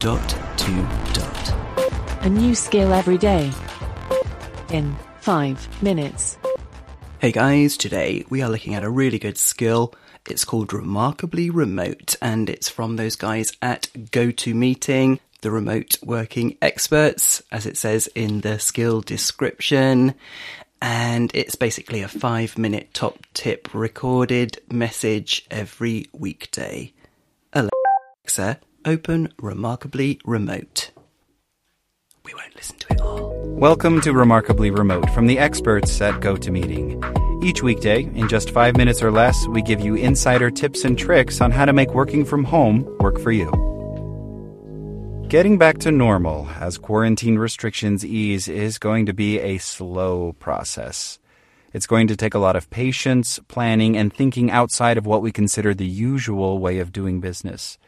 dot 0.00 0.30
to 0.56 0.72
dot. 1.12 1.54
A 2.22 2.28
new 2.30 2.54
skill 2.54 2.94
every 2.94 3.18
day. 3.18 3.52
In 4.70 4.96
five 5.20 5.82
minutes. 5.82 6.38
Hey 7.18 7.32
guys, 7.32 7.76
today 7.76 8.24
we 8.30 8.40
are 8.40 8.48
looking 8.48 8.74
at 8.74 8.82
a 8.82 8.88
really 8.88 9.18
good 9.18 9.36
skill. 9.36 9.92
It's 10.26 10.46
called 10.46 10.72
Remarkably 10.72 11.50
Remote 11.50 12.16
and 12.22 12.48
it's 12.48 12.70
from 12.70 12.96
those 12.96 13.14
guys 13.14 13.52
at 13.60 13.88
GoToMeeting, 13.94 15.20
the 15.42 15.50
remote 15.50 15.98
working 16.02 16.56
experts, 16.62 17.42
as 17.52 17.66
it 17.66 17.76
says 17.76 18.06
in 18.14 18.40
the 18.40 18.58
skill 18.58 19.02
description. 19.02 20.14
And 20.80 21.30
it's 21.34 21.56
basically 21.56 22.00
a 22.00 22.08
five 22.08 22.56
minute 22.56 22.94
top 22.94 23.18
tip 23.34 23.74
recorded 23.74 24.62
message 24.72 25.46
every 25.50 26.06
weekday. 26.14 26.94
Alexa, 27.52 28.60
open 28.84 29.32
Remarkably 29.38 30.20
Remote. 30.24 30.90
We 32.24 32.34
won't 32.34 32.54
listen 32.56 32.76
to 32.78 32.92
it 32.92 33.00
all. 33.00 33.30
Welcome 33.44 34.00
to 34.02 34.12
Remarkably 34.12 34.70
Remote 34.70 35.10
from 35.10 35.26
the 35.26 35.38
experts 35.38 36.00
at 36.00 36.20
GoToMeeting. 36.20 37.44
Each 37.44 37.62
weekday, 37.62 38.02
in 38.02 38.28
just 38.28 38.50
five 38.50 38.76
minutes 38.76 39.02
or 39.02 39.10
less, 39.10 39.46
we 39.48 39.62
give 39.62 39.80
you 39.80 39.94
insider 39.94 40.50
tips 40.50 40.84
and 40.84 40.98
tricks 40.98 41.40
on 41.40 41.50
how 41.50 41.64
to 41.64 41.72
make 41.72 41.94
working 41.94 42.24
from 42.24 42.44
home 42.44 42.86
work 43.00 43.18
for 43.20 43.32
you. 43.32 43.50
Getting 45.28 45.58
back 45.58 45.78
to 45.78 45.92
normal 45.92 46.48
as 46.58 46.76
quarantine 46.76 47.38
restrictions 47.38 48.04
ease 48.04 48.48
is 48.48 48.78
going 48.78 49.06
to 49.06 49.12
be 49.12 49.38
a 49.38 49.58
slow 49.58 50.32
process. 50.34 51.18
It's 51.72 51.86
going 51.86 52.08
to 52.08 52.16
take 52.16 52.34
a 52.34 52.38
lot 52.38 52.56
of 52.56 52.68
patience, 52.70 53.38
planning, 53.46 53.96
and 53.96 54.12
thinking 54.12 54.50
outside 54.50 54.98
of 54.98 55.06
what 55.06 55.22
we 55.22 55.30
consider 55.30 55.72
the 55.72 55.86
usual 55.86 56.58
way 56.58 56.78
of 56.80 56.92
doing 56.92 57.20
business. 57.20 57.78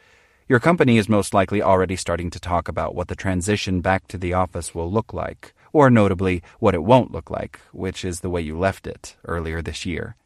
Your 0.49 0.59
company 0.59 0.97
is 0.97 1.07
most 1.07 1.33
likely 1.33 1.61
already 1.61 1.95
starting 1.95 2.29
to 2.31 2.39
talk 2.39 2.67
about 2.67 2.95
what 2.95 3.07
the 3.07 3.15
transition 3.15 3.79
back 3.79 4.07
to 4.09 4.17
the 4.17 4.33
office 4.33 4.75
will 4.75 4.91
look 4.91 5.13
like, 5.13 5.53
or 5.71 5.89
notably, 5.89 6.43
what 6.59 6.75
it 6.75 6.83
won't 6.83 7.11
look 7.11 7.29
like, 7.31 7.61
which 7.71 8.03
is 8.03 8.19
the 8.19 8.29
way 8.29 8.41
you 8.41 8.57
left 8.59 8.85
it 8.85 9.15
earlier 9.25 9.61
this 9.61 9.85
year. 9.85 10.17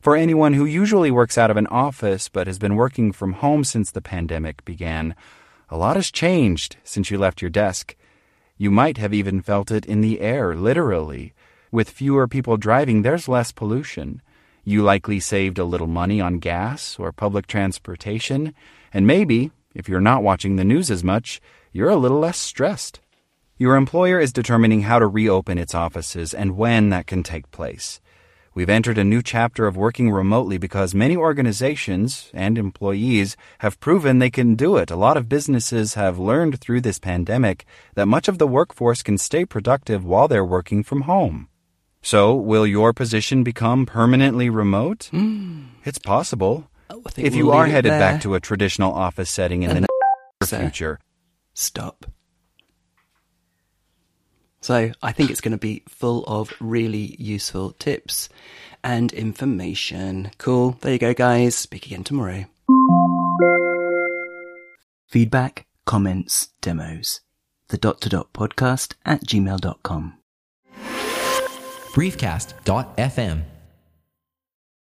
For 0.00 0.16
anyone 0.16 0.52
who 0.52 0.66
usually 0.66 1.10
works 1.10 1.38
out 1.38 1.50
of 1.50 1.56
an 1.56 1.66
office 1.68 2.28
but 2.28 2.46
has 2.46 2.58
been 2.58 2.76
working 2.76 3.10
from 3.10 3.32
home 3.34 3.64
since 3.64 3.90
the 3.90 4.02
pandemic 4.02 4.64
began, 4.66 5.16
a 5.70 5.78
lot 5.78 5.96
has 5.96 6.10
changed 6.10 6.76
since 6.84 7.10
you 7.10 7.16
left 7.16 7.40
your 7.40 7.50
desk. 7.50 7.96
You 8.58 8.70
might 8.70 8.98
have 8.98 9.14
even 9.14 9.40
felt 9.40 9.70
it 9.70 9.86
in 9.86 10.02
the 10.02 10.20
air, 10.20 10.54
literally. 10.54 11.32
With 11.72 11.90
fewer 11.90 12.28
people 12.28 12.58
driving, 12.58 13.00
there's 13.00 13.28
less 13.28 13.50
pollution. 13.50 14.20
You 14.68 14.82
likely 14.82 15.18
saved 15.18 15.58
a 15.58 15.64
little 15.64 15.86
money 15.86 16.20
on 16.20 16.40
gas 16.40 16.98
or 16.98 17.10
public 17.10 17.46
transportation, 17.46 18.52
and 18.92 19.06
maybe, 19.06 19.50
if 19.74 19.88
you're 19.88 19.98
not 19.98 20.22
watching 20.22 20.56
the 20.56 20.64
news 20.72 20.90
as 20.90 21.02
much, 21.02 21.40
you're 21.72 21.88
a 21.88 21.96
little 21.96 22.18
less 22.18 22.36
stressed. 22.36 23.00
Your 23.56 23.76
employer 23.76 24.20
is 24.20 24.30
determining 24.30 24.82
how 24.82 24.98
to 24.98 25.06
reopen 25.06 25.56
its 25.56 25.74
offices 25.74 26.34
and 26.34 26.58
when 26.58 26.90
that 26.90 27.06
can 27.06 27.22
take 27.22 27.50
place. 27.50 28.02
We've 28.52 28.68
entered 28.68 28.98
a 28.98 29.04
new 29.04 29.22
chapter 29.22 29.66
of 29.66 29.78
working 29.78 30.10
remotely 30.10 30.58
because 30.58 30.94
many 30.94 31.16
organizations 31.16 32.30
and 32.34 32.58
employees 32.58 33.38
have 33.60 33.80
proven 33.80 34.18
they 34.18 34.28
can 34.28 34.54
do 34.54 34.76
it. 34.76 34.90
A 34.90 34.96
lot 34.96 35.16
of 35.16 35.30
businesses 35.30 35.94
have 35.94 36.18
learned 36.18 36.60
through 36.60 36.82
this 36.82 36.98
pandemic 36.98 37.64
that 37.94 38.04
much 38.04 38.28
of 38.28 38.36
the 38.36 38.46
workforce 38.46 39.02
can 39.02 39.16
stay 39.16 39.46
productive 39.46 40.04
while 40.04 40.28
they're 40.28 40.44
working 40.44 40.82
from 40.82 41.08
home. 41.12 41.48
So, 42.08 42.34
will 42.34 42.66
your 42.66 42.94
position 42.94 43.44
become 43.44 43.84
permanently 43.84 44.48
remote? 44.48 45.08
Hmm. 45.10 45.64
It's 45.84 45.98
possible. 45.98 46.70
Oh, 46.88 47.02
I 47.06 47.10
think 47.10 47.26
If 47.26 47.34
we'll 47.34 47.38
you 47.44 47.50
are 47.50 47.66
headed 47.66 47.92
there. 47.92 48.00
back 48.00 48.22
to 48.22 48.34
a 48.34 48.40
traditional 48.40 48.94
office 48.94 49.28
setting 49.28 49.62
in 49.62 49.74
the 49.74 49.80
near 49.80 50.60
future, 50.62 51.00
Stop. 51.52 52.06
So, 54.62 54.90
I 55.02 55.12
think 55.12 55.30
it's 55.30 55.42
going 55.42 55.52
to 55.52 55.58
be 55.58 55.82
full 55.86 56.24
of 56.24 56.54
really 56.60 57.14
useful 57.18 57.72
tips 57.72 58.30
and 58.82 59.12
information. 59.12 60.30
Cool. 60.38 60.78
There 60.80 60.94
you 60.94 60.98
go, 60.98 61.12
guys. 61.12 61.56
Speak 61.56 61.84
again 61.84 62.04
tomorrow. 62.04 62.46
Feedback, 65.08 65.66
comments, 65.84 66.48
demos. 66.62 67.20
The 67.68 67.76
dot 67.76 68.00
to 68.00 68.08
dot 68.08 68.32
podcast 68.32 68.94
at 69.04 69.26
gmail.com. 69.26 70.17
briefcast.fm 71.98 73.57